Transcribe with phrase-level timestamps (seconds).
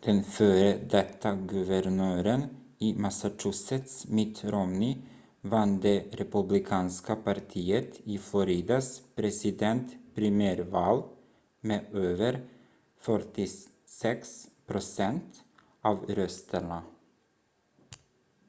[0.00, 2.42] den före detta guvernören
[2.78, 4.96] i massachusetts mitt romney
[5.40, 11.02] vann det republikanska partiet i floridas presidentprimärval
[11.60, 12.48] med över
[12.98, 15.44] 46 procent
[15.80, 16.82] av rösterna